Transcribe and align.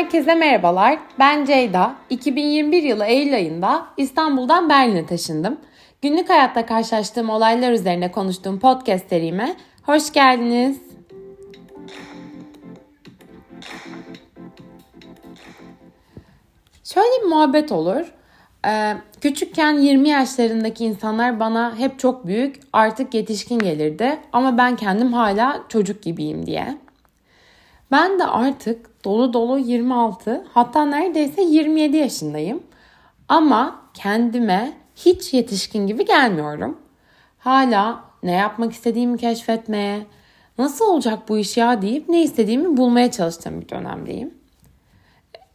Herkese 0.00 0.34
merhabalar. 0.34 0.98
Ben 1.18 1.44
Ceyda. 1.44 1.94
2021 2.10 2.82
yılı 2.82 3.04
Eylül 3.04 3.34
ayında 3.34 3.86
İstanbul'dan 3.96 4.68
Berlin'e 4.68 5.06
taşındım. 5.06 5.60
Günlük 6.02 6.30
hayatta 6.30 6.66
karşılaştığım 6.66 7.30
olaylar 7.30 7.72
üzerine 7.72 8.12
konuştuğum 8.12 8.60
podcast 8.60 9.08
serime 9.08 9.56
hoş 9.82 10.12
geldiniz. 10.12 10.80
Şöyle 16.84 17.22
bir 17.22 17.28
muhabbet 17.28 17.72
olur. 17.72 18.14
Ee, 18.66 18.94
küçükken 19.20 19.72
20 19.72 20.08
yaşlarındaki 20.08 20.84
insanlar 20.84 21.40
bana 21.40 21.78
hep 21.78 21.98
çok 21.98 22.26
büyük 22.26 22.60
artık 22.72 23.14
yetişkin 23.14 23.58
gelirdi 23.58 24.18
ama 24.32 24.58
ben 24.58 24.76
kendim 24.76 25.12
hala 25.12 25.62
çocuk 25.68 26.02
gibiyim 26.02 26.46
diye. 26.46 26.78
Ben 27.90 28.18
de 28.18 28.24
artık 28.26 29.04
dolu 29.04 29.32
dolu 29.32 29.58
26 29.58 30.44
hatta 30.54 30.84
neredeyse 30.84 31.42
27 31.42 31.96
yaşındayım. 31.96 32.62
Ama 33.28 33.82
kendime 33.94 34.72
hiç 34.96 35.34
yetişkin 35.34 35.86
gibi 35.86 36.04
gelmiyorum. 36.04 36.78
Hala 37.38 38.04
ne 38.22 38.32
yapmak 38.32 38.72
istediğimi 38.72 39.18
keşfetmeye, 39.18 40.06
nasıl 40.58 40.84
olacak 40.84 41.18
bu 41.28 41.38
iş 41.38 41.56
ya 41.56 41.82
deyip 41.82 42.08
ne 42.08 42.22
istediğimi 42.22 42.76
bulmaya 42.76 43.10
çalıştığım 43.10 43.60
bir 43.60 43.68
dönemdeyim. 43.68 44.34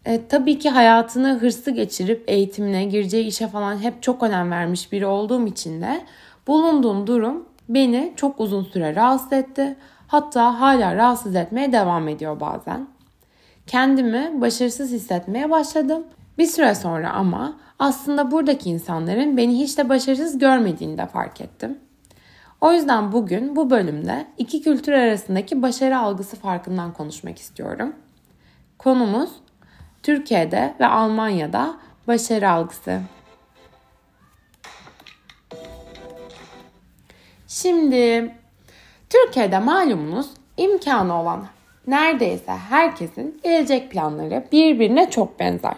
E, 0.06 0.28
tabii 0.28 0.60
ki 0.60 0.70
hayatını 0.70 1.40
hırslı 1.40 1.72
geçirip 1.72 2.24
eğitimine, 2.28 2.86
gireceği 2.86 3.28
işe 3.28 3.48
falan 3.48 3.78
hep 3.78 4.04
çok 4.04 4.24
önem 4.24 4.52
vermiş 4.52 4.92
biri 4.92 5.06
olduğum 5.06 5.48
için 5.48 5.82
de 5.82 6.02
bulunduğum 6.48 7.08
durum 7.08 7.46
beni 7.70 8.14
çok 8.16 8.40
uzun 8.40 8.64
süre 8.64 8.96
rahatsız 8.96 9.34
etti. 9.34 9.76
Hatta 10.08 10.60
hala 10.60 10.96
rahatsız 10.96 11.36
etmeye 11.36 11.72
devam 11.72 12.08
ediyor 12.08 12.40
bazen. 12.40 12.88
Kendimi 13.68 14.42
başarısız 14.42 14.92
hissetmeye 14.92 15.50
başladım. 15.50 16.04
Bir 16.38 16.46
süre 16.46 16.76
sonra 16.76 17.12
ama 17.12 17.58
aslında 17.80 18.32
buradaki 18.32 18.70
insanların 18.70 19.38
beni 19.38 19.60
hiç 19.60 19.78
de 19.78 19.90
başarısız 19.90 20.38
görmediğini 20.38 20.98
de 20.98 21.08
fark 21.08 21.42
ettim. 21.42 21.80
O 22.62 22.72
yüzden 22.72 23.12
bugün 23.12 23.56
bu 23.56 23.70
bölümde 23.70 24.28
iki 24.38 24.62
kültür 24.62 24.92
arasındaki 24.94 25.62
başarı 25.62 25.98
algısı 26.00 26.36
farkından 26.36 26.94
konuşmak 26.94 27.40
istiyorum. 27.40 27.96
Konumuz 28.78 29.30
Türkiye'de 30.04 30.76
ve 30.80 30.86
Almanya'da 30.86 31.76
başarı 32.08 32.50
algısı. 32.50 33.02
Şimdi 37.48 38.36
Türkiye'de 39.10 39.60
malumunuz 39.60 40.28
imkanı 40.58 41.22
olan 41.22 41.46
neredeyse 41.88 42.52
herkesin 42.52 43.40
gelecek 43.44 43.92
planları 43.92 44.44
birbirine 44.52 45.10
çok 45.10 45.40
benzer. 45.40 45.78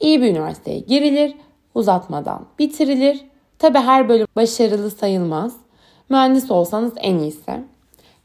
İyi 0.00 0.22
bir 0.22 0.30
üniversiteye 0.30 0.78
girilir, 0.78 1.34
uzatmadan 1.74 2.46
bitirilir. 2.58 3.24
Tabi 3.58 3.78
her 3.78 4.08
bölüm 4.08 4.26
başarılı 4.36 4.90
sayılmaz. 4.90 5.56
Mühendis 6.08 6.50
olsanız 6.50 6.92
en 6.96 7.18
iyisi. 7.18 7.60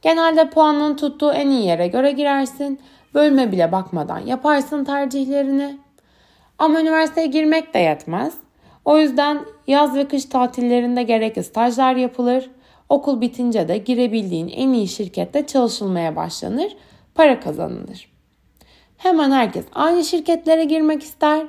Genelde 0.02 0.50
puanın 0.50 0.95
tuttuğu 0.95 1.31
en 1.31 1.50
iyi 1.50 1.66
yere 1.66 1.88
göre 1.88 2.12
girersin. 2.12 2.80
Bölüme 3.14 3.52
bile 3.52 3.72
bakmadan 3.72 4.19
yaparsın 4.19 4.84
tercihlerini. 4.84 5.78
Ama 6.59 6.81
üniversiteye 6.81 7.28
girmek 7.28 7.73
de 7.73 7.80
yetmez. 7.80 8.34
O 8.86 8.97
yüzden 8.97 9.39
yaz 9.67 9.95
ve 9.95 10.08
kış 10.08 10.25
tatillerinde 10.25 11.03
gerekli 11.03 11.44
stajlar 11.44 11.95
yapılır. 11.95 12.50
Okul 12.90 13.22
bitince 13.22 13.68
de 13.68 13.78
girebildiğin 13.78 14.48
en 14.48 14.74
iyi 14.74 14.88
şirkette 14.88 15.48
çalışılmaya 15.48 16.16
başlanır, 16.16 16.78
para 17.16 17.40
kazanılır. 17.40 18.12
Hemen 18.98 19.31
herkes 19.31 19.66
aynı 19.74 20.03
şirketlere 20.03 20.64
girmek 20.64 21.03
ister 21.03 21.47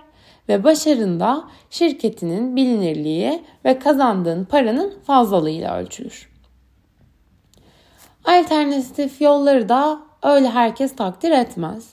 ve 0.49 0.65
başarında 0.65 1.45
şirketinin 1.71 2.57
bilinirliği 2.57 3.43
ve 3.65 3.79
kazandığın 3.79 4.45
paranın 4.45 4.99
fazlalığıyla 5.07 5.79
ölçülür. 5.79 6.31
Alternatif 8.25 9.21
yolları 9.21 9.69
da 9.69 10.01
öyle 10.23 10.49
herkes 10.49 10.97
takdir 10.97 11.31
etmez. 11.31 11.93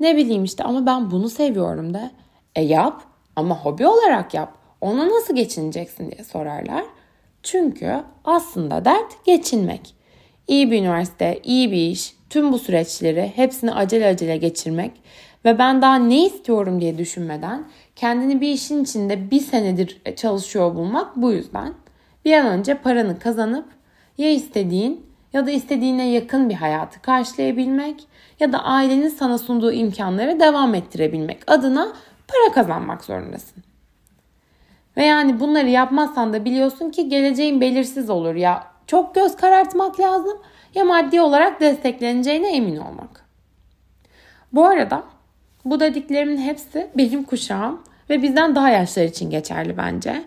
Ne 0.00 0.16
bileyim 0.16 0.44
işte 0.44 0.64
ama 0.64 0.86
ben 0.86 1.10
bunu 1.10 1.28
seviyorum 1.28 1.94
de. 1.94 2.10
E 2.54 2.62
yap 2.62 3.02
ama 3.36 3.58
hobi 3.58 3.86
olarak 3.86 4.34
yap. 4.34 4.54
Ona 4.80 5.08
nasıl 5.08 5.34
geçineceksin 5.34 6.10
diye 6.10 6.24
sorarlar. 6.24 6.84
Çünkü 7.44 8.02
aslında 8.24 8.84
dert 8.84 9.24
geçinmek. 9.24 9.94
İyi 10.48 10.70
bir 10.70 10.80
üniversite, 10.80 11.40
iyi 11.44 11.72
bir 11.72 11.90
iş, 11.90 12.16
tüm 12.30 12.52
bu 12.52 12.58
süreçleri 12.58 13.32
hepsini 13.36 13.72
acele 13.72 14.06
acele 14.06 14.36
geçirmek 14.36 14.92
ve 15.44 15.58
ben 15.58 15.82
daha 15.82 15.96
ne 15.96 16.26
istiyorum 16.26 16.80
diye 16.80 16.98
düşünmeden 16.98 17.64
kendini 17.96 18.40
bir 18.40 18.48
işin 18.48 18.84
içinde 18.84 19.30
bir 19.30 19.40
senedir 19.40 20.00
çalışıyor 20.16 20.74
bulmak 20.74 21.16
bu 21.16 21.32
yüzden. 21.32 21.74
Bir 22.24 22.32
an 22.32 22.46
önce 22.46 22.74
paranı 22.74 23.18
kazanıp 23.18 23.66
ya 24.18 24.30
istediğin 24.30 25.06
ya 25.32 25.46
da 25.46 25.50
istediğine 25.50 26.10
yakın 26.10 26.48
bir 26.48 26.54
hayatı 26.54 27.02
karşılayabilmek 27.02 28.06
ya 28.40 28.52
da 28.52 28.64
ailenin 28.64 29.08
sana 29.08 29.38
sunduğu 29.38 29.72
imkanları 29.72 30.40
devam 30.40 30.74
ettirebilmek 30.74 31.38
adına 31.46 31.92
para 32.28 32.54
kazanmak 32.54 33.04
zorundasın. 33.04 33.73
Ve 34.96 35.04
yani 35.04 35.40
bunları 35.40 35.68
yapmazsan 35.68 36.32
da 36.32 36.44
biliyorsun 36.44 36.90
ki 36.90 37.08
geleceğin 37.08 37.60
belirsiz 37.60 38.10
olur 38.10 38.34
ya. 38.34 38.66
Çok 38.86 39.14
göz 39.14 39.36
karartmak 39.36 40.00
lazım 40.00 40.38
ya 40.74 40.84
maddi 40.84 41.20
olarak 41.20 41.60
destekleneceğine 41.60 42.56
emin 42.56 42.76
olmak. 42.76 43.24
Bu 44.52 44.66
arada 44.66 45.02
bu 45.64 45.80
dediklerimin 45.80 46.38
hepsi 46.38 46.90
benim 46.96 47.24
kuşağım 47.24 47.82
ve 48.10 48.22
bizden 48.22 48.54
daha 48.54 48.68
yaşlar 48.68 49.04
için 49.04 49.30
geçerli 49.30 49.76
bence. 49.76 50.24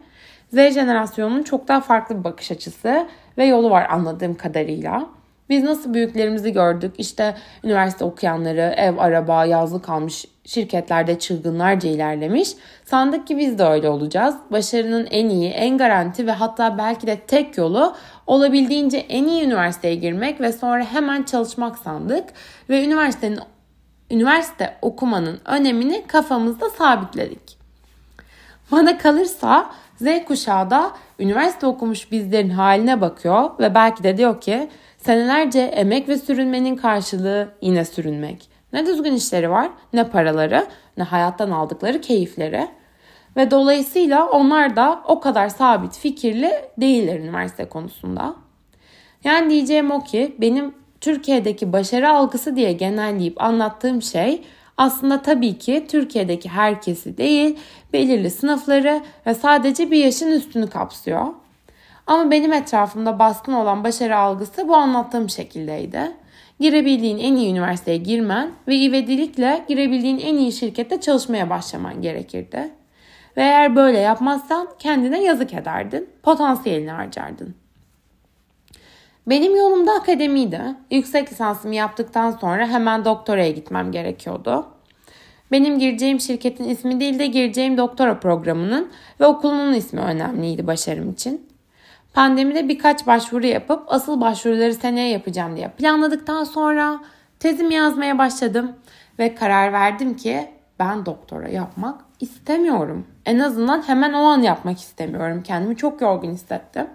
Z 0.53 0.55
jenerasyonunun 0.55 1.43
çok 1.43 1.67
daha 1.67 1.81
farklı 1.81 2.19
bir 2.19 2.23
bakış 2.23 2.51
açısı 2.51 3.07
ve 3.37 3.45
yolu 3.45 3.69
var 3.69 3.87
anladığım 3.89 4.35
kadarıyla. 4.35 5.09
Biz 5.49 5.63
nasıl 5.63 5.93
büyüklerimizi 5.93 6.53
gördük 6.53 6.93
işte 6.97 7.35
üniversite 7.63 8.05
okuyanları 8.05 8.73
ev, 8.77 8.97
araba, 8.97 9.45
yazlık 9.45 9.89
almış 9.89 10.25
şirketlerde 10.45 11.19
çılgınlarca 11.19 11.89
ilerlemiş. 11.89 12.49
Sandık 12.85 13.27
ki 13.27 13.37
biz 13.37 13.59
de 13.59 13.63
öyle 13.63 13.89
olacağız. 13.89 14.35
Başarının 14.51 15.07
en 15.11 15.29
iyi, 15.29 15.49
en 15.49 15.77
garanti 15.77 16.27
ve 16.27 16.31
hatta 16.31 16.77
belki 16.77 17.07
de 17.07 17.19
tek 17.19 17.57
yolu 17.57 17.95
olabildiğince 18.27 18.97
en 18.97 19.25
iyi 19.25 19.43
üniversiteye 19.43 19.95
girmek 19.95 20.41
ve 20.41 20.51
sonra 20.51 20.83
hemen 20.83 21.23
çalışmak 21.23 21.77
sandık. 21.77 22.23
Ve 22.69 22.85
üniversitenin 22.85 23.39
üniversite 24.11 24.77
okumanın 24.81 25.39
önemini 25.45 26.07
kafamızda 26.07 26.69
sabitledik. 26.69 27.57
Bana 28.71 28.97
kalırsa 28.97 29.71
Z 29.97 30.25
kuşağı 30.27 30.69
da 30.69 30.91
üniversite 31.19 31.67
okumuş 31.67 32.11
bizlerin 32.11 32.49
haline 32.49 33.01
bakıyor 33.01 33.49
ve 33.59 33.75
belki 33.75 34.03
de 34.03 34.17
diyor 34.17 34.41
ki 34.41 34.69
senelerce 34.97 35.59
emek 35.59 36.09
ve 36.09 36.17
sürünmenin 36.17 36.75
karşılığı 36.75 37.49
yine 37.61 37.85
sürünmek. 37.85 38.49
Ne 38.73 38.85
düzgün 38.85 39.13
işleri 39.13 39.49
var, 39.49 39.69
ne 39.93 40.03
paraları, 40.09 40.67
ne 40.97 41.03
hayattan 41.03 41.51
aldıkları 41.51 42.01
keyifleri. 42.01 42.67
Ve 43.35 43.51
dolayısıyla 43.51 44.27
onlar 44.29 44.75
da 44.75 45.01
o 45.07 45.19
kadar 45.19 45.49
sabit 45.49 45.97
fikirli 45.97 46.51
değiller 46.77 47.19
üniversite 47.19 47.65
konusunda. 47.65 48.35
Yani 49.23 49.49
diyeceğim 49.49 49.91
o 49.91 50.03
ki 50.03 50.35
benim 50.39 50.75
Türkiye'deki 51.01 51.73
başarı 51.73 52.09
algısı 52.09 52.55
diye 52.55 52.73
genelleyip 52.73 53.43
anlattığım 53.43 54.01
şey 54.01 54.43
aslında 54.77 55.21
tabii 55.21 55.57
ki 55.57 55.85
Türkiye'deki 55.89 56.49
herkesi 56.49 57.17
değil, 57.17 57.59
belirli 57.93 58.29
sınıfları 58.29 59.01
ve 59.25 59.33
sadece 59.33 59.91
bir 59.91 59.97
yaşın 59.97 60.31
üstünü 60.31 60.69
kapsıyor. 60.69 61.25
Ama 62.07 62.31
benim 62.31 62.53
etrafımda 62.53 63.19
baskın 63.19 63.53
olan 63.53 63.83
başarı 63.83 64.17
algısı 64.17 64.67
bu 64.67 64.75
anlattığım 64.75 65.29
şekildeydi. 65.29 66.11
Girebildiğin 66.59 67.17
en 67.17 67.35
iyi 67.35 67.51
üniversiteye 67.51 67.97
girmen 67.97 68.51
ve 68.67 68.75
ivedilikle 68.75 69.65
girebildiğin 69.67 70.19
en 70.19 70.35
iyi 70.35 70.51
şirkette 70.51 71.01
çalışmaya 71.01 71.49
başlaman 71.49 72.01
gerekirdi. 72.01 72.69
Ve 73.37 73.41
eğer 73.41 73.75
böyle 73.75 73.99
yapmazsan 73.99 74.67
kendine 74.79 75.23
yazık 75.23 75.53
ederdin, 75.53 76.09
potansiyelini 76.23 76.91
harcardın. 76.91 77.55
Benim 79.27 79.55
yolumda 79.55 79.93
akademiydi. 79.93 80.61
Yüksek 80.91 81.31
lisansımı 81.31 81.75
yaptıktan 81.75 82.31
sonra 82.31 82.67
hemen 82.67 83.05
doktoraya 83.05 83.51
gitmem 83.51 83.91
gerekiyordu. 83.91 84.65
Benim 85.51 85.79
gireceğim 85.79 86.19
şirketin 86.19 86.69
ismi 86.69 86.99
değil 86.99 87.19
de 87.19 87.27
gireceğim 87.27 87.77
doktora 87.77 88.19
programının 88.19 88.91
ve 89.19 89.25
okulumun 89.25 89.73
ismi 89.73 89.99
önemliydi 89.99 90.67
başarım 90.67 91.11
için. 91.11 91.47
Pandemide 92.13 92.69
birkaç 92.69 93.07
başvuru 93.07 93.45
yapıp 93.45 93.83
asıl 93.87 94.21
başvuruları 94.21 94.73
seneye 94.73 95.09
yapacağım 95.09 95.55
diye 95.55 95.69
planladıktan 95.69 96.43
sonra 96.43 96.99
tezimi 97.39 97.73
yazmaya 97.73 98.17
başladım 98.17 98.71
ve 99.19 99.35
karar 99.35 99.73
verdim 99.73 100.15
ki 100.15 100.49
ben 100.79 101.05
doktora 101.05 101.49
yapmak 101.49 102.01
istemiyorum. 102.19 103.07
En 103.25 103.39
azından 103.39 103.87
hemen 103.87 104.13
o 104.13 104.23
an 104.23 104.41
yapmak 104.41 104.79
istemiyorum. 104.79 105.43
Kendimi 105.43 105.77
çok 105.77 106.01
yorgun 106.01 106.31
hissettim. 106.31 106.87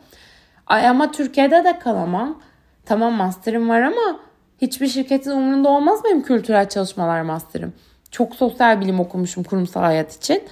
Ay 0.73 0.89
ama 0.89 1.11
Türkiye'de 1.11 1.65
de 1.65 1.79
kalamam. 1.79 2.39
Tamam 2.85 3.13
master'ım 3.13 3.69
var 3.69 3.83
ama 3.83 4.21
hiçbir 4.61 4.89
şirketin 4.89 5.31
umurunda 5.31 5.69
olmaz 5.69 6.01
benim 6.05 6.23
kültürel 6.23 6.69
çalışmalar 6.69 7.23
master'ım. 7.23 7.73
çok 8.11 8.35
sosyal 8.35 8.81
bilim 8.81 9.01
okumuşum 9.01 9.43
kurumsal 9.43 9.81
hayat 9.81 10.17
için. 10.17 10.43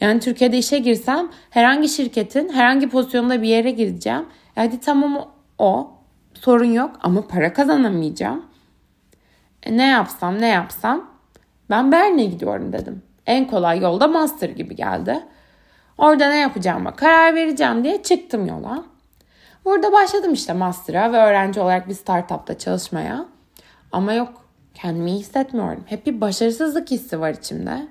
Yani 0.00 0.20
Türkiye'de 0.20 0.58
işe 0.58 0.78
girsem 0.78 1.28
herhangi 1.50 1.88
şirketin 1.88 2.48
herhangi 2.48 2.88
pozisyonda 2.88 3.42
bir 3.42 3.48
yere 3.48 3.70
gireceğim. 3.70 4.26
Hadi 4.54 4.80
tamam 4.80 5.28
o 5.58 5.90
sorun 6.34 6.72
yok 6.72 6.90
ama 7.02 7.26
para 7.28 7.52
kazanamayacağım. 7.52 8.44
E, 9.62 9.76
ne 9.76 9.86
yapsam 9.86 10.40
ne 10.40 10.48
yapsam 10.48 11.10
ben 11.70 11.92
Bern'e 11.92 12.24
gidiyorum 12.24 12.72
dedim. 12.72 13.02
En 13.26 13.46
kolay 13.46 13.80
yolda 13.80 14.08
master 14.08 14.48
gibi 14.48 14.76
geldi. 14.76 15.20
Orada 15.98 16.28
ne 16.28 16.38
yapacağıma 16.38 16.96
karar 16.96 17.34
vereceğim 17.34 17.84
diye 17.84 18.02
çıktım 18.02 18.46
yola. 18.46 18.95
Burada 19.66 19.92
başladım 19.92 20.32
işte 20.32 20.52
master'a 20.52 21.12
ve 21.12 21.16
öğrenci 21.16 21.60
olarak 21.60 21.88
bir 21.88 21.94
startupta 21.94 22.58
çalışmaya. 22.58 23.26
Ama 23.92 24.12
yok 24.12 24.44
kendimi 24.74 25.10
iyi 25.10 25.18
hissetmiyorum. 25.18 25.84
Hep 25.86 26.06
bir 26.06 26.20
başarısızlık 26.20 26.90
hissi 26.90 27.20
var 27.20 27.30
içimde. 27.30 27.88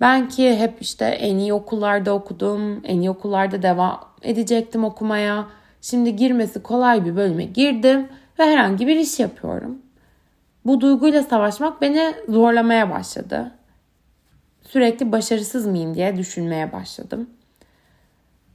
Ben 0.00 0.28
ki 0.28 0.56
hep 0.56 0.82
işte 0.82 1.04
en 1.04 1.38
iyi 1.38 1.52
okullarda 1.52 2.14
okudum. 2.14 2.80
En 2.84 3.00
iyi 3.00 3.10
okullarda 3.10 3.62
devam 3.62 4.00
edecektim 4.22 4.84
okumaya. 4.84 5.46
Şimdi 5.80 6.16
girmesi 6.16 6.62
kolay 6.62 7.04
bir 7.04 7.16
bölüme 7.16 7.44
girdim 7.44 8.08
ve 8.38 8.44
herhangi 8.44 8.86
bir 8.86 8.96
iş 8.96 9.20
yapıyorum. 9.20 9.78
Bu 10.66 10.80
duyguyla 10.80 11.22
savaşmak 11.22 11.82
beni 11.82 12.14
zorlamaya 12.28 12.90
başladı. 12.90 13.52
Sürekli 14.62 15.12
başarısız 15.12 15.66
mıyım 15.66 15.94
diye 15.94 16.16
düşünmeye 16.16 16.72
başladım. 16.72 17.30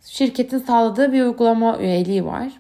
Şirketin 0.04 0.58
sağladığı 0.58 1.14
bir 1.14 1.22
uygulama 1.22 1.80
üyeliği 1.80 2.26
var. 2.26 2.52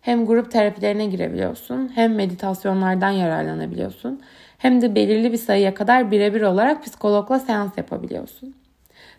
Hem 0.00 0.26
grup 0.26 0.50
terapilerine 0.50 1.06
girebiliyorsun, 1.06 1.92
hem 1.94 2.14
meditasyonlardan 2.14 3.10
yararlanabiliyorsun, 3.10 4.20
hem 4.58 4.82
de 4.82 4.94
belirli 4.94 5.32
bir 5.32 5.38
sayıya 5.38 5.74
kadar 5.74 6.10
birebir 6.10 6.42
olarak 6.42 6.84
psikologla 6.84 7.38
seans 7.38 7.78
yapabiliyorsun. 7.78 8.54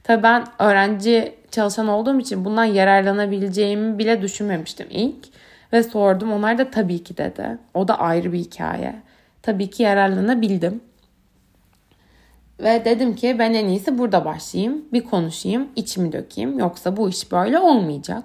Tabii 0.03 0.23
ben 0.23 0.43
öğrenci 0.59 1.35
çalışan 1.51 1.87
olduğum 1.87 2.19
için 2.19 2.45
bundan 2.45 2.65
yararlanabileceğimi 2.65 3.97
bile 3.97 4.21
düşünmemiştim 4.21 4.87
ilk. 4.89 5.27
Ve 5.73 5.83
sordum. 5.83 6.31
Onlar 6.31 6.57
da 6.57 6.71
tabii 6.71 7.03
ki 7.03 7.17
dedi. 7.17 7.57
O 7.73 7.87
da 7.87 7.99
ayrı 7.99 8.33
bir 8.33 8.37
hikaye. 8.37 8.95
Tabii 9.41 9.69
ki 9.69 9.83
yararlanabildim. 9.83 10.81
Ve 12.59 12.85
dedim 12.85 13.15
ki 13.15 13.35
ben 13.39 13.53
en 13.53 13.67
iyisi 13.67 13.97
burada 13.97 14.25
başlayayım. 14.25 14.85
Bir 14.93 15.03
konuşayım, 15.03 15.67
içimi 15.75 16.11
dökeyim. 16.11 16.59
Yoksa 16.59 16.97
bu 16.97 17.09
iş 17.09 17.31
böyle 17.31 17.59
olmayacak. 17.59 18.23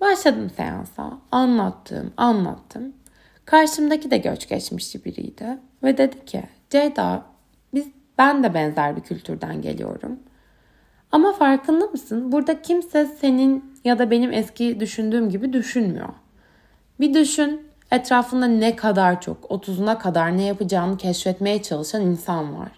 Başladım 0.00 0.50
seansa. 0.56 1.18
Anlattım, 1.32 2.12
anlattım. 2.16 2.92
Karşımdaki 3.44 4.10
de 4.10 4.18
göç 4.18 4.48
geçmişçi 4.48 5.04
biriydi. 5.04 5.58
Ve 5.82 5.98
dedi 5.98 6.24
ki 6.24 6.42
Ceyda 6.70 7.22
biz, 7.74 7.88
ben 8.18 8.42
de 8.42 8.54
benzer 8.54 8.96
bir 8.96 9.00
kültürden 9.00 9.62
geliyorum. 9.62 10.18
Ama 11.12 11.32
farkında 11.32 11.86
mısın? 11.86 12.32
Burada 12.32 12.62
kimse 12.62 13.06
senin 13.06 13.74
ya 13.84 13.98
da 13.98 14.10
benim 14.10 14.32
eski 14.32 14.80
düşündüğüm 14.80 15.30
gibi 15.30 15.52
düşünmüyor. 15.52 16.08
Bir 17.00 17.14
düşün 17.14 17.68
etrafında 17.90 18.46
ne 18.46 18.76
kadar 18.76 19.20
çok, 19.20 19.44
30'una 19.44 19.98
kadar 19.98 20.36
ne 20.36 20.42
yapacağını 20.42 20.96
keşfetmeye 20.96 21.62
çalışan 21.62 22.02
insan 22.02 22.58
var. 22.58 22.70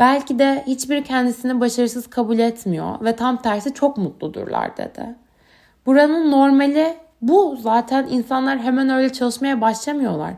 Belki 0.00 0.38
de 0.38 0.64
hiçbir 0.66 1.04
kendisini 1.04 1.60
başarısız 1.60 2.06
kabul 2.06 2.38
etmiyor 2.38 3.04
ve 3.04 3.16
tam 3.16 3.42
tersi 3.42 3.74
çok 3.74 3.96
mutludurlar 3.96 4.76
dedi. 4.76 5.14
Buranın 5.86 6.30
normali 6.30 6.96
bu. 7.22 7.56
Zaten 7.60 8.06
insanlar 8.10 8.58
hemen 8.58 8.88
öyle 8.88 9.12
çalışmaya 9.12 9.60
başlamıyorlar. 9.60 10.34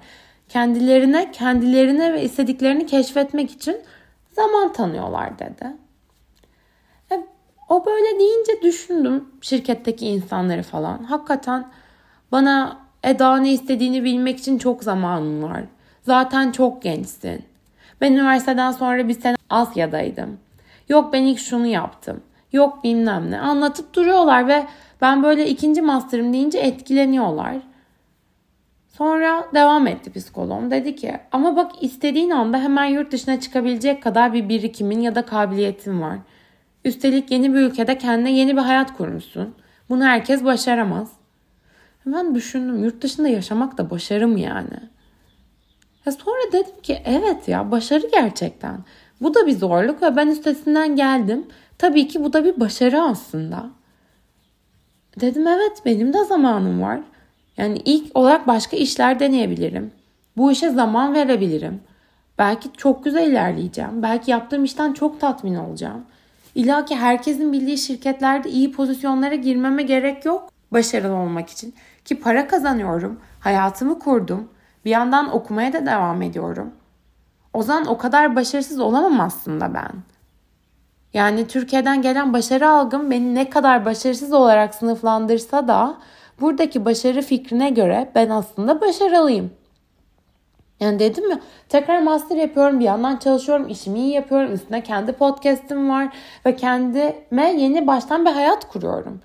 Kendilerine, 0.49 1.31
kendilerine 1.33 2.13
ve 2.13 2.23
istediklerini 2.23 2.87
keşfetmek 2.87 3.51
için 3.51 3.77
zaman 4.33 4.73
tanıyorlar 4.73 5.39
dedi. 5.39 5.77
E, 7.13 7.27
o 7.69 7.87
böyle 7.87 8.19
deyince 8.19 8.63
düşündüm 8.63 9.29
şirketteki 9.41 10.07
insanları 10.07 10.63
falan. 10.63 11.05
Hakikaten 11.05 11.69
bana 12.33 12.79
Eda 13.03 13.37
ne 13.37 13.53
istediğini 13.53 14.05
bilmek 14.05 14.39
için 14.39 14.59
çok 14.59 14.85
zamanım 14.85 15.43
var. 15.43 15.65
Zaten 16.03 16.53
çok 16.53 16.83
gençsin. 16.83 17.52
Ben 18.03 18.13
üniversiteden 18.13 18.73
sonra 18.73 19.09
bir 19.09 19.21
sene 19.21 19.37
Asya'daydım. 19.51 20.39
Yok 20.89 21.13
ben 21.13 21.23
ilk 21.23 21.39
şunu 21.39 21.67
yaptım. 21.67 22.21
Yok 22.53 22.85
bilmem 22.85 23.31
ne. 23.31 23.41
Anlatıp 23.41 23.95
duruyorlar 23.95 24.49
ve 24.49 24.67
ben 25.01 25.23
böyle 25.23 25.49
ikinci 25.49 25.83
master'ım 25.83 26.33
deyince 26.33 26.59
etkileniyorlar. 26.59 27.57
Sonra 28.89 29.49
devam 29.55 29.87
etti 29.87 30.13
psikologum. 30.13 30.71
Dedi 30.71 30.97
ki 30.97 31.21
ama 31.33 31.57
bak 31.57 31.73
istediğin 31.81 32.31
anda 32.31 32.59
hemen 32.59 32.85
yurt 32.85 33.13
dışına 33.13 33.41
çıkabilecek 33.41 34.03
kadar 34.03 34.33
bir 34.33 34.49
birikimin 34.49 35.01
ya 35.01 35.15
da 35.15 35.27
kabiliyetin 35.27 36.01
var. 36.01 36.19
Üstelik 36.85 37.31
yeni 37.31 37.55
bir 37.55 37.61
ülkede 37.61 37.99
kendine 37.99 38.33
yeni 38.33 38.57
bir 38.57 38.63
hayat 38.63 38.97
kurmuşsun. 38.97 39.55
Bunu 39.89 40.05
herkes 40.05 40.45
başaramaz. 40.45 41.13
Ben 42.07 42.35
düşündüm 42.35 42.85
yurt 42.85 43.03
dışında 43.03 43.29
yaşamak 43.29 43.79
da 43.79 43.91
başarı 43.91 44.29
mı 44.29 44.41
yani? 44.41 44.91
Ya 46.07 46.13
sonra 46.13 46.53
dedim 46.53 46.81
ki 46.83 47.03
evet 47.05 47.49
ya 47.49 47.71
başarı 47.71 48.07
gerçekten. 48.13 48.79
Bu 49.21 49.35
da 49.35 49.47
bir 49.47 49.53
zorluk 49.59 50.03
ve 50.03 50.17
ben 50.17 50.27
üstesinden 50.27 50.97
geldim. 50.97 51.47
Tabii 51.79 52.09
ki 52.09 52.25
bu 52.25 52.33
da 52.33 52.45
bir 52.45 52.61
başarı 52.61 53.03
aslında. 53.03 53.71
Dedim 55.21 55.47
evet 55.47 55.83
benim 55.85 56.13
de 56.13 56.25
zamanım 56.25 56.83
var. 56.83 57.01
Yani 57.57 57.79
ilk 57.85 58.17
olarak 58.17 58.47
başka 58.47 58.77
işler 58.77 59.21
deneyebilirim. 59.21 59.93
Bu 60.37 60.53
işe 60.53 60.71
zaman 60.71 61.15
verebilirim. 61.15 61.81
Belki 62.39 62.69
çok 62.77 63.05
güzel 63.05 63.31
ilerleyeceğim. 63.31 64.03
Belki 64.03 64.31
yaptığım 64.31 64.65
işten 64.65 64.93
çok 64.93 65.21
tatmin 65.21 65.55
olacağım. 65.55 66.05
İlla 66.55 66.85
ki 66.85 66.97
herkesin 66.97 67.53
bildiği 67.53 67.79
şirketlerde 67.79 68.51
iyi 68.51 68.73
pozisyonlara 68.73 69.35
girmeme 69.35 69.83
gerek 69.83 70.25
yok 70.25 70.53
başarılı 70.73 71.15
olmak 71.15 71.51
için. 71.51 71.75
Ki 72.05 72.21
para 72.21 72.49
kazanıyorum, 72.49 73.21
hayatımı 73.41 73.99
kurdum. 73.99 74.49
Bir 74.85 74.91
yandan 74.91 75.35
okumaya 75.35 75.73
da 75.73 75.87
devam 75.87 76.23
ediyorum. 76.23 76.73
O 77.55 77.63
zaman 77.63 77.87
o 77.87 77.99
kadar 77.99 78.37
başarısız 78.37 78.81
olamam 78.81 79.21
aslında 79.21 79.75
ben. 79.75 79.93
Yani 81.13 81.47
Türkiye'den 81.47 82.03
gelen 82.03 82.33
başarı 82.33 82.69
algım 82.69 83.11
beni 83.11 83.35
ne 83.35 83.51
kadar 83.51 83.85
başarısız 83.85 84.33
olarak 84.33 84.75
sınıflandırsa 84.75 85.69
da 85.69 85.99
buradaki 86.41 86.85
başarı 86.85 87.23
fikrine 87.23 87.71
göre 87.71 88.11
ben 88.15 88.31
aslında 88.31 88.81
başarılıyım. 88.81 89.51
Yani 90.81 90.99
dedim 90.99 91.31
ya 91.31 91.41
tekrar 91.69 92.03
master 92.03 92.37
yapıyorum 92.37 92.81
bir 92.81 92.85
yandan 92.85 93.17
çalışıyorum 93.17 93.69
işimi 93.69 93.99
iyi 93.99 94.13
yapıyorum 94.13 94.53
üstüne 94.53 94.83
kendi 94.83 95.13
podcast'im 95.13 95.91
var 95.91 96.17
ve 96.47 96.57
kendime 96.57 97.53
yeni 97.53 97.87
baştan 97.87 98.27
bir 98.27 98.31
hayat 98.31 98.69
kuruyorum. 98.69 99.21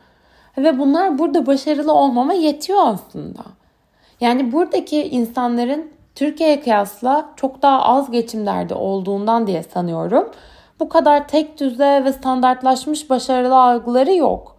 Ve 0.58 0.80
bunlar 0.80 1.20
burada 1.20 1.46
başarılı 1.46 1.94
olmama 1.94 2.34
yetiyor 2.34 2.80
aslında. 2.84 3.42
Yani 4.22 4.52
buradaki 4.52 5.04
insanların 5.04 5.92
Türkiye'ye 6.16 6.62
kıyasla 6.62 7.30
çok 7.36 7.62
daha 7.62 7.82
az 7.84 8.12
geçim 8.12 8.46
derdi 8.46 8.74
olduğundan 8.74 9.48
diye 9.48 9.64
sanıyorum. 9.64 10.32
Bu 10.80 10.90
kadar 10.90 11.28
tek 11.28 11.60
düze 11.60 12.04
ve 12.06 12.14
standartlaşmış 12.14 13.10
başarılı 13.10 13.62
algıları 13.62 14.14
yok. 14.14 14.58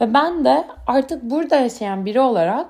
Ve 0.00 0.14
ben 0.14 0.44
de 0.44 0.64
artık 0.86 1.22
burada 1.22 1.56
yaşayan 1.56 2.06
biri 2.06 2.20
olarak 2.20 2.66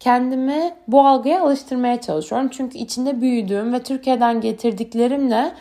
kendimi 0.00 0.74
bu 0.88 1.06
algıya 1.06 1.42
alıştırmaya 1.42 2.00
çalışıyorum. 2.00 2.48
Çünkü 2.48 2.78
içinde 2.78 3.20
büyüdüğüm 3.20 3.72
ve 3.72 3.82
Türkiye'den 3.82 4.40
getirdiklerimle 4.40 5.52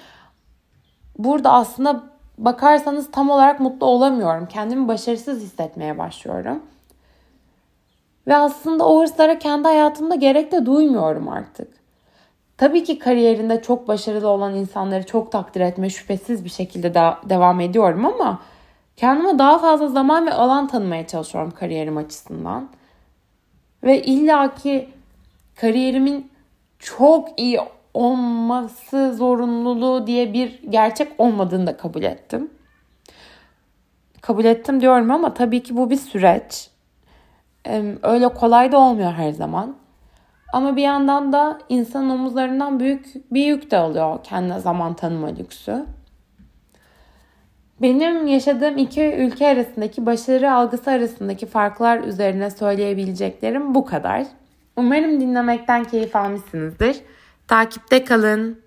burada 1.17 1.51
aslında 1.53 2.03
bakarsanız 2.37 3.11
tam 3.11 3.29
olarak 3.29 3.59
mutlu 3.59 3.85
olamıyorum. 3.85 4.45
Kendimi 4.45 4.87
başarısız 4.87 5.41
hissetmeye 5.41 5.97
başlıyorum. 5.97 6.63
Ve 8.27 8.35
aslında 8.35 8.87
o 8.87 9.01
hırslara 9.01 9.39
kendi 9.39 9.67
hayatımda 9.67 10.15
gerek 10.15 10.51
de 10.51 10.65
duymuyorum 10.65 11.29
artık. 11.29 11.79
Tabii 12.57 12.83
ki 12.83 12.99
kariyerinde 12.99 13.61
çok 13.61 13.87
başarılı 13.87 14.27
olan 14.27 14.55
insanları 14.55 15.05
çok 15.05 15.31
takdir 15.31 15.61
etme 15.61 15.89
şüphesiz 15.89 16.45
bir 16.45 16.49
şekilde 16.49 16.93
de 16.93 17.13
devam 17.29 17.59
ediyorum 17.59 18.05
ama 18.05 18.41
kendime 18.95 19.39
daha 19.39 19.57
fazla 19.57 19.87
zaman 19.87 20.27
ve 20.27 20.33
alan 20.33 20.67
tanımaya 20.67 21.07
çalışıyorum 21.07 21.51
kariyerim 21.51 21.97
açısından. 21.97 22.69
Ve 23.83 24.01
illaki 24.01 24.89
kariyerimin 25.55 26.31
çok 26.79 27.39
iyi 27.39 27.59
olması 27.93 29.13
zorunluluğu 29.15 30.07
diye 30.07 30.33
bir 30.33 30.63
gerçek 30.69 31.07
olmadığını 31.17 31.67
da 31.67 31.77
kabul 31.77 32.03
ettim. 32.03 32.49
Kabul 34.21 34.45
ettim 34.45 34.81
diyorum 34.81 35.11
ama 35.11 35.33
tabii 35.33 35.63
ki 35.63 35.77
bu 35.77 35.89
bir 35.89 35.97
süreç. 35.97 36.69
Öyle 38.03 38.27
kolay 38.27 38.71
da 38.71 38.77
olmuyor 38.77 39.11
her 39.11 39.31
zaman. 39.31 39.75
Ama 40.53 40.75
bir 40.75 40.81
yandan 40.81 41.33
da 41.33 41.59
insanın 41.69 42.09
omuzlarından 42.09 42.79
büyük 42.79 43.33
bir 43.33 43.45
yük 43.45 43.71
de 43.71 43.77
alıyor 43.77 44.19
kendine 44.23 44.59
zaman 44.59 44.93
tanıma 44.93 45.27
lüksü. 45.27 45.85
Benim 47.81 48.27
yaşadığım 48.27 48.77
iki 48.77 49.01
ülke 49.01 49.47
arasındaki 49.47 50.05
başarı 50.05 50.53
algısı 50.53 50.91
arasındaki 50.91 51.45
farklar 51.45 51.99
üzerine 51.99 52.51
söyleyebileceklerim 52.51 53.75
bu 53.75 53.85
kadar. 53.85 54.25
Umarım 54.77 55.21
dinlemekten 55.21 55.83
keyif 55.83 56.15
almışsınızdır. 56.15 56.97
Takipte 57.47 58.03
kalın. 58.03 58.57